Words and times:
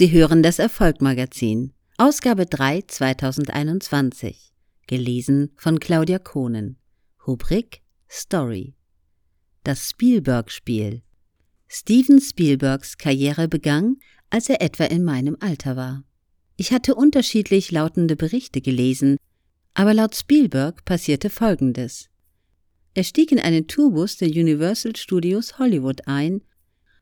Sie 0.00 0.12
hören 0.12 0.42
das 0.42 0.58
Erfolgmagazin, 0.58 1.74
Ausgabe 1.98 2.46
3 2.46 2.84
2021, 2.86 4.54
gelesen 4.86 5.50
von 5.56 5.78
Claudia 5.78 6.18
Kohnen, 6.18 6.78
Rubrik 7.26 7.82
Story. 8.08 8.72
Das 9.62 9.90
Spielberg-Spiel. 9.90 11.02
Steven 11.68 12.18
Spielbergs 12.18 12.96
Karriere 12.96 13.46
begann, 13.46 13.98
als 14.30 14.48
er 14.48 14.62
etwa 14.62 14.84
in 14.84 15.04
meinem 15.04 15.36
Alter 15.38 15.76
war. 15.76 16.02
Ich 16.56 16.72
hatte 16.72 16.94
unterschiedlich 16.94 17.70
lautende 17.70 18.16
Berichte 18.16 18.62
gelesen, 18.62 19.18
aber 19.74 19.92
laut 19.92 20.16
Spielberg 20.16 20.82
passierte 20.86 21.28
Folgendes. 21.28 22.08
Er 22.94 23.04
stieg 23.04 23.32
in 23.32 23.38
einen 23.38 23.66
Tourbus 23.66 24.16
der 24.16 24.28
Universal 24.28 24.96
Studios 24.96 25.58
Hollywood 25.58 26.06
ein, 26.06 26.40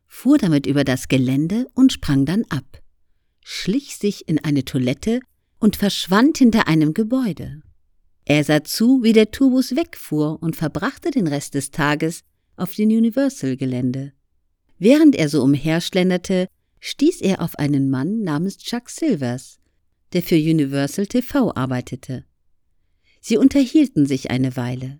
fuhr 0.05 0.37
damit 0.37 0.65
über 0.65 0.83
das 0.83 1.07
Gelände 1.07 1.65
und 1.75 1.93
sprang 1.93 2.25
dann 2.25 2.43
ab, 2.49 2.81
schlich 3.43 3.97
sich 3.97 4.27
in 4.27 4.43
eine 4.43 4.65
Toilette 4.65 5.19
und 5.59 5.75
verschwand 5.75 6.37
hinter 6.37 6.67
einem 6.67 6.93
Gebäude. 6.93 7.61
Er 8.25 8.43
sah 8.43 8.63
zu, 8.63 9.01
wie 9.03 9.13
der 9.13 9.31
Tourbus 9.31 9.75
wegfuhr 9.75 10.41
und 10.41 10.55
verbrachte 10.55 11.11
den 11.11 11.27
Rest 11.27 11.55
des 11.55 11.71
Tages 11.71 12.21
auf 12.55 12.75
dem 12.75 12.89
Universal-Gelände. 12.89 14.13
Während 14.77 15.15
er 15.15 15.29
so 15.29 15.41
umherschlenderte, 15.43 16.47
stieß 16.79 17.21
er 17.21 17.41
auf 17.41 17.57
einen 17.57 17.89
Mann 17.89 18.21
namens 18.21 18.57
Chuck 18.57 18.89
Silvers, 18.89 19.59
der 20.13 20.23
für 20.23 20.35
Universal 20.35 21.07
TV 21.07 21.53
arbeitete. 21.55 22.25
Sie 23.19 23.37
unterhielten 23.37 24.05
sich 24.05 24.31
eine 24.31 24.55
Weile. 24.55 24.99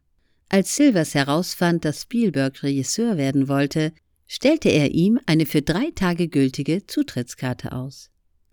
Als 0.49 0.75
Silvers 0.75 1.13
herausfand, 1.13 1.85
dass 1.85 2.01
Spielberg 2.01 2.63
Regisseur 2.63 3.17
werden 3.17 3.47
wollte, 3.47 3.93
stellte 4.27 4.69
er 4.69 4.91
ihm 4.91 5.19
eine 5.25 5.45
für 5.45 5.61
drei 5.61 5.91
Tage 5.91 6.27
gültige 6.27 6.85
Zutrittskarte 6.85 7.71
aus. 7.71 8.09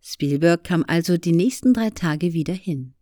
Spielberg 0.09 0.63
kam 0.63 0.85
also 0.87 1.17
die 1.17 1.33
nächsten 1.33 1.75
drei 1.75 1.91
Tage 1.91 2.33
wieder 2.33 2.55
hin. 2.55 2.95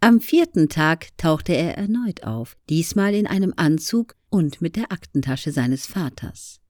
Am 0.00 0.20
vierten 0.20 0.68
Tag 0.68 1.16
tauchte 1.16 1.54
er 1.54 1.78
erneut 1.78 2.24
auf, 2.24 2.58
diesmal 2.68 3.14
in 3.14 3.26
einem 3.26 3.54
Anzug 3.56 4.14
und 4.28 4.60
mit 4.60 4.76
der 4.76 4.92
Aktentasche 4.92 5.52
seines 5.52 5.86
Vaters. 5.86 6.60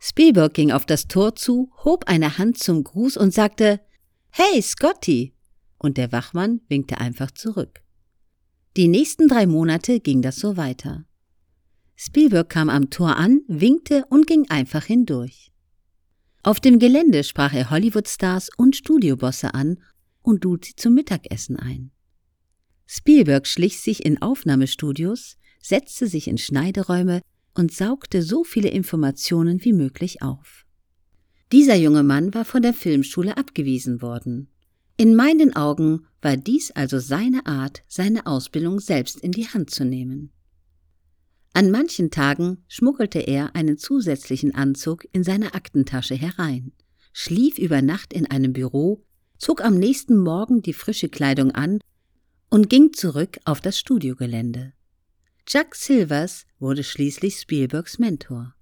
Spielberg 0.00 0.54
ging 0.54 0.72
auf 0.72 0.86
das 0.86 1.06
Tor 1.06 1.36
zu, 1.36 1.70
hob 1.84 2.08
eine 2.08 2.36
Hand 2.36 2.58
zum 2.58 2.82
Gruß 2.82 3.16
und 3.16 3.32
sagte 3.32 3.80
Hey, 4.30 4.60
Scotty! 4.60 5.34
Und 5.78 5.98
der 5.98 6.10
Wachmann 6.10 6.62
winkte 6.68 6.98
einfach 6.98 7.30
zurück. 7.30 7.82
Die 8.76 8.88
nächsten 8.88 9.28
drei 9.28 9.46
Monate 9.46 10.00
ging 10.00 10.20
das 10.20 10.34
so 10.34 10.56
weiter. 10.56 11.04
Spielberg 11.94 12.48
kam 12.48 12.68
am 12.68 12.90
Tor 12.90 13.14
an, 13.14 13.42
winkte 13.46 14.04
und 14.10 14.26
ging 14.26 14.50
einfach 14.50 14.84
hindurch. 14.84 15.52
Auf 16.46 16.60
dem 16.60 16.78
Gelände 16.78 17.24
sprach 17.24 17.52
er 17.54 17.70
Hollywood-Stars 17.70 18.50
und 18.56 18.76
Studiobosse 18.76 19.52
an 19.54 19.78
und 20.22 20.44
lud 20.44 20.64
sie 20.64 20.76
zum 20.76 20.94
Mittagessen 20.94 21.56
ein. 21.56 21.90
Spielberg 22.86 23.48
schlich 23.48 23.80
sich 23.80 24.06
in 24.06 24.22
Aufnahmestudios, 24.22 25.38
setzte 25.60 26.06
sich 26.06 26.28
in 26.28 26.38
Schneideräume 26.38 27.20
und 27.54 27.72
saugte 27.72 28.22
so 28.22 28.44
viele 28.44 28.68
Informationen 28.68 29.64
wie 29.64 29.72
möglich 29.72 30.22
auf. 30.22 30.64
Dieser 31.50 31.74
junge 31.74 32.04
Mann 32.04 32.32
war 32.32 32.44
von 32.44 32.62
der 32.62 32.74
Filmschule 32.74 33.36
abgewiesen 33.36 34.00
worden. 34.00 34.46
In 34.96 35.16
meinen 35.16 35.56
Augen 35.56 36.06
war 36.22 36.36
dies 36.36 36.70
also 36.70 37.00
seine 37.00 37.44
Art, 37.46 37.82
seine 37.88 38.24
Ausbildung 38.24 38.78
selbst 38.78 39.18
in 39.18 39.32
die 39.32 39.48
Hand 39.48 39.70
zu 39.70 39.84
nehmen. 39.84 40.30
An 41.56 41.70
manchen 41.70 42.10
Tagen 42.10 42.62
schmuggelte 42.68 43.18
er 43.18 43.56
einen 43.56 43.78
zusätzlichen 43.78 44.54
Anzug 44.54 45.06
in 45.12 45.24
seine 45.24 45.54
Aktentasche 45.54 46.14
herein, 46.14 46.72
schlief 47.14 47.56
über 47.56 47.80
Nacht 47.80 48.12
in 48.12 48.30
einem 48.30 48.52
Büro, 48.52 49.02
zog 49.38 49.64
am 49.64 49.78
nächsten 49.78 50.18
Morgen 50.18 50.60
die 50.60 50.74
frische 50.74 51.08
Kleidung 51.08 51.52
an 51.52 51.80
und 52.50 52.68
ging 52.68 52.92
zurück 52.92 53.38
auf 53.46 53.62
das 53.62 53.78
Studiogelände. 53.78 54.74
Chuck 55.46 55.74
Silvers 55.74 56.44
wurde 56.58 56.84
schließlich 56.84 57.36
Spielbergs 57.36 57.98
Mentor. 57.98 58.54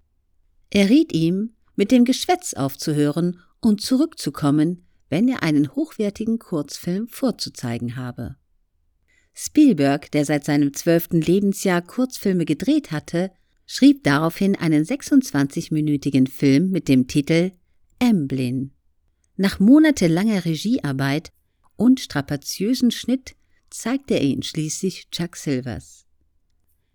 Er 0.70 0.88
riet 0.88 1.12
ihm, 1.12 1.56
mit 1.74 1.90
dem 1.90 2.04
Geschwätz 2.04 2.54
aufzuhören 2.54 3.40
und 3.60 3.80
zurückzukommen, 3.80 4.86
wenn 5.08 5.26
er 5.26 5.42
einen 5.42 5.74
hochwertigen 5.74 6.38
Kurzfilm 6.38 7.08
vorzuzeigen 7.08 7.96
habe. 7.96 8.36
Spielberg, 9.34 10.10
der 10.12 10.24
seit 10.24 10.44
seinem 10.44 10.72
zwölften 10.74 11.20
Lebensjahr 11.20 11.82
Kurzfilme 11.82 12.44
gedreht 12.44 12.92
hatte, 12.92 13.32
schrieb 13.66 14.04
daraufhin 14.04 14.56
einen 14.56 14.84
26-minütigen 14.84 16.28
Film 16.28 16.70
mit 16.70 16.88
dem 16.88 17.08
Titel 17.08 17.52
Emblin. 17.98 18.72
Nach 19.36 19.58
monatelanger 19.58 20.44
Regiearbeit 20.44 21.32
und 21.76 22.00
strapaziösen 22.00 22.90
Schnitt 22.90 23.34
zeigte 23.70 24.14
er 24.14 24.22
ihn 24.22 24.42
schließlich 24.42 25.10
Chuck 25.10 25.36
Silvers. 25.36 26.06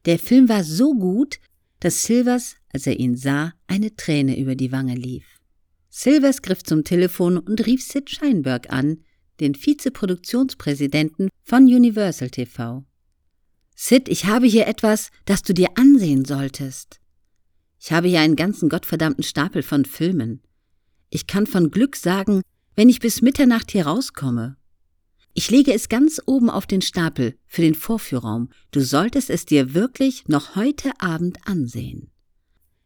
Der 0.05 0.17
Film 0.17 0.47
war 0.47 0.63
so 0.63 0.93
gut, 0.93 1.39
dass 1.81 2.03
Silvers, 2.03 2.55
als 2.71 2.87
er 2.87 2.99
ihn 2.99 3.17
sah, 3.17 3.53
eine 3.67 3.95
Träne 3.95 4.39
über 4.39 4.55
die 4.55 4.71
Wange 4.71 4.95
lief. 4.95 5.25
Silvers 5.89 6.41
griff 6.41 6.63
zum 6.63 6.83
Telefon 6.83 7.37
und 7.37 7.65
rief 7.65 7.83
Sid 7.83 8.09
Scheinberg 8.09 8.71
an, 8.71 9.03
den 9.39 9.55
Vizeproduktionspräsidenten 9.55 11.29
von 11.43 11.63
Universal 11.63 12.29
TV. 12.29 12.85
Sid, 13.75 14.09
ich 14.09 14.25
habe 14.25 14.45
hier 14.45 14.67
etwas, 14.67 15.09
das 15.25 15.41
du 15.41 15.53
dir 15.53 15.69
ansehen 15.75 16.25
solltest. 16.25 16.99
Ich 17.79 17.91
habe 17.91 18.09
hier 18.09 18.19
einen 18.19 18.35
ganzen 18.35 18.67
gottverdammten 18.69 19.23
Stapel 19.23 19.63
von 19.63 19.85
Filmen. 19.85 20.41
Ich 21.09 21.27
kann 21.27 21.47
von 21.47 21.71
Glück 21.71 21.95
sagen, 21.95 22.41
wenn 22.75 22.89
ich 22.89 22.99
bis 22.99 23.21
Mitternacht 23.21 23.71
hier 23.71 23.87
rauskomme. 23.87 24.57
Ich 25.33 25.49
lege 25.49 25.73
es 25.73 25.87
ganz 25.87 26.21
oben 26.25 26.49
auf 26.49 26.65
den 26.65 26.81
Stapel 26.81 27.37
für 27.45 27.61
den 27.61 27.75
Vorführraum. 27.75 28.49
Du 28.71 28.81
solltest 28.81 29.29
es 29.29 29.45
dir 29.45 29.73
wirklich 29.73 30.27
noch 30.27 30.55
heute 30.55 30.91
Abend 30.99 31.37
ansehen. 31.47 32.11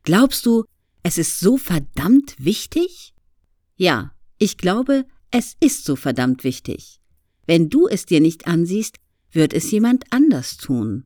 Glaubst 0.03 0.45
du, 0.45 0.65
es 1.01 1.17
ist 1.17 1.39
so 1.39 1.57
verdammt 1.57 2.35
wichtig? 2.37 3.13
Ja, 3.75 4.11
ich 4.37 4.57
glaube, 4.57 5.05
es 5.33 5.57
ist 5.59 5.83
so 5.83 5.95
verdammt 5.95 6.43
wichtig. 6.43 7.01
Wenn 7.47 7.67
du 7.67 7.87
es 7.87 8.05
dir 8.05 8.21
nicht 8.21 8.45
ansiehst, 8.45 8.97
wird 9.31 9.51
es 9.53 9.71
jemand 9.71 10.05
anders 10.11 10.57
tun. 10.57 11.05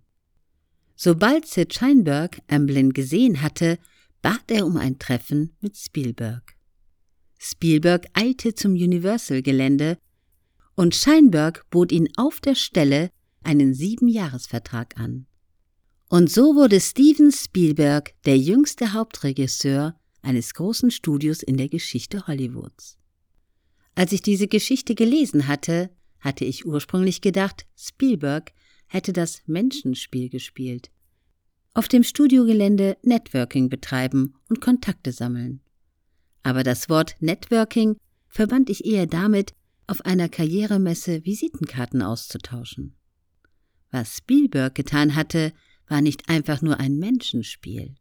Sobald 0.98 1.48
Sid 1.48 1.74
Scheinberg 1.74 2.42
Amblin 2.50 2.92
gesehen 2.92 3.42
hatte, 3.42 3.80
bat 4.22 4.44
er 4.50 4.66
um 4.66 4.76
ein 4.76 5.00
Treffen 5.00 5.56
mit 5.62 5.78
Spielberg. 5.78 6.58
Spielberg 7.40 8.08
eilte 8.14 8.54
zum 8.54 8.74
Universal-Gelände 8.74 9.98
und 10.76 10.94
Scheinberg 10.94 11.66
bot 11.70 11.94
ihn 11.94 12.10
auf 12.18 12.42
der 12.42 12.56
Stelle 12.56 13.12
einen 13.44 13.74
Siebenjahresvertrag 13.74 15.00
an. 15.00 15.26
Und 16.10 16.30
so 16.30 16.56
wurde 16.56 16.82
Steven 16.82 17.32
Spielberg 17.32 18.14
der 18.26 18.38
jüngste 18.38 18.92
Hauptregisseur 18.92 19.98
eines 20.22 20.54
großen 20.54 20.92
Studios 20.92 21.44
in 21.44 21.56
der 21.56 21.70
Geschichte 21.70 22.28
Hollywoods. 22.28 22.98
Als 23.98 24.12
ich 24.12 24.22
diese 24.22 24.48
Geschichte 24.48 24.94
gelesen 24.94 25.48
hatte, 25.48 25.90
hatte 26.20 26.46
ich 26.46 26.68
ursprünglich 26.68 27.20
gedacht, 27.20 27.66
Spielberg 27.76 28.52
hätte 28.86 29.12
das 29.12 29.42
Menschenspiel 29.48 30.30
gespielt. 30.30 30.92
Auf 31.74 31.88
dem 31.88 32.04
Studiogelände 32.04 32.98
Networking 33.02 33.70
betreiben 33.70 34.36
und 34.50 34.62
Kontakte 34.62 35.12
sammeln. 35.12 35.62
Aber 36.44 36.62
das 36.62 36.90
Wort 36.90 37.16
Networking 37.22 37.98
verband 38.28 38.70
ich 38.70 38.86
eher 38.86 39.08
damit, 39.08 39.56
auf 39.88 40.06
einer 40.06 40.30
Karrieremesse 40.30 41.26
Visitenkarten 41.26 42.04
auszutauschen. 42.04 42.96
Was 43.90 44.18
Spielberg 44.18 44.76
getan 44.76 45.16
hatte, 45.16 45.54
war 45.88 46.02
nicht 46.02 46.30
einfach 46.30 46.62
nur 46.62 46.80
ein 46.80 47.00
Menschenspiel. 47.00 47.96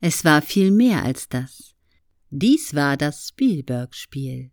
Es 0.00 0.24
war 0.24 0.42
viel 0.42 0.72
mehr 0.72 1.04
als 1.04 1.28
das. 1.28 1.76
Dies 2.30 2.74
war 2.74 2.96
das 2.96 3.28
Spielberg-Spiel. 3.28 4.50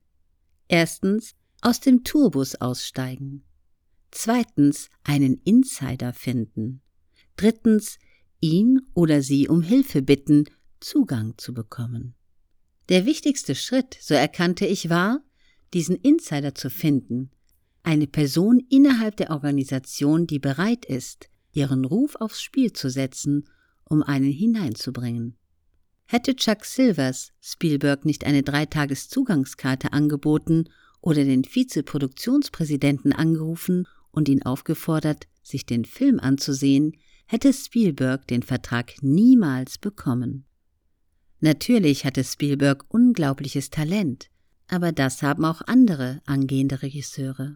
Erstens 0.72 1.36
aus 1.60 1.82
dem 1.82 2.06
Tourbus 2.06 2.56
aussteigen. 2.56 3.44
Zweitens 4.10 4.88
einen 5.04 5.42
Insider 5.44 6.14
finden. 6.14 6.82
Drittens 7.36 8.00
ihn 8.40 8.80
oder 8.94 9.22
sie 9.22 9.50
um 9.50 9.64
Hilfe 9.64 10.02
bitten, 10.02 10.46
Zugang 10.80 11.34
zu 11.38 11.54
bekommen. 11.54 12.16
Der 12.88 13.06
wichtigste 13.06 13.54
Schritt, 13.54 13.98
so 14.00 14.14
erkannte 14.14 14.66
ich, 14.66 14.90
war, 14.90 15.22
diesen 15.74 15.98
Insider 15.98 16.56
zu 16.56 16.70
finden, 16.70 17.32
eine 17.84 18.08
Person 18.08 18.62
innerhalb 18.70 19.18
der 19.18 19.32
Organisation, 19.32 20.26
die 20.26 20.40
bereit 20.40 20.86
ist, 20.86 21.30
ihren 21.52 21.84
Ruf 21.84 22.16
aufs 22.16 22.42
Spiel 22.42 22.72
zu 22.72 22.90
setzen, 22.90 23.44
um 23.84 24.04
einen 24.04 24.32
hineinzubringen. 24.32 25.36
Hätte 26.12 26.36
Chuck 26.36 26.66
Silvers 26.66 27.32
Spielberg 27.40 28.04
nicht 28.04 28.26
eine 28.26 28.44
Dreitageszugangskarte 28.44 29.94
angeboten 29.94 30.66
oder 31.00 31.24
den 31.24 31.46
Vizeproduktionspräsidenten 31.46 33.14
angerufen 33.14 33.88
und 34.12 34.28
ihn 34.28 34.44
aufgefordert, 34.44 35.30
sich 35.42 35.66
den 35.66 35.86
Film 35.86 36.20
anzusehen, 36.20 36.98
hätte 37.28 37.54
Spielberg 37.54 38.28
den 38.28 38.44
Vertrag 38.44 39.02
niemals 39.02 39.78
bekommen. 39.78 40.44
Natürlich 41.40 42.04
hatte 42.04 42.26
Spielberg 42.26 42.84
unglaubliches 42.90 43.70
Talent, 43.70 44.28
aber 44.68 44.92
das 44.92 45.24
haben 45.24 45.46
auch 45.46 45.62
andere 45.62 46.22
angehende 46.26 46.82
Regisseure. 46.82 47.56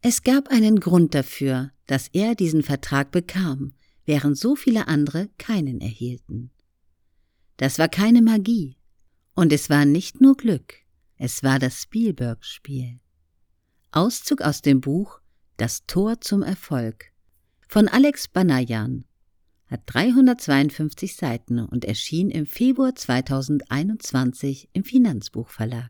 Es 0.00 0.24
gab 0.24 0.48
einen 0.48 0.80
Grund 0.80 1.14
dafür, 1.14 1.70
dass 1.86 2.08
er 2.08 2.34
diesen 2.34 2.64
Vertrag 2.64 3.12
bekam, 3.12 3.72
während 4.04 4.36
so 4.36 4.56
viele 4.56 4.88
andere 4.88 5.28
keinen 5.38 5.80
erhielten. 5.80 6.50
Das 7.56 7.78
war 7.78 7.88
keine 7.88 8.22
Magie. 8.22 8.76
Und 9.34 9.52
es 9.52 9.70
war 9.70 9.84
nicht 9.84 10.20
nur 10.20 10.36
Glück, 10.36 10.74
es 11.16 11.42
war 11.42 11.58
das 11.58 11.82
Spielberg-Spiel. 11.82 13.00
Auszug 13.90 14.42
aus 14.42 14.62
dem 14.62 14.80
Buch 14.80 15.20
Das 15.56 15.86
Tor 15.86 16.20
zum 16.20 16.42
Erfolg 16.42 17.12
von 17.68 17.88
Alex 17.88 18.28
Banayan 18.28 19.06
hat 19.68 19.80
352 19.86 21.16
Seiten 21.16 21.58
und 21.60 21.86
erschien 21.86 22.30
im 22.30 22.44
Februar 22.44 22.94
2021 22.94 24.68
im 24.74 24.84
Finanzbuchverlag. 24.84 25.80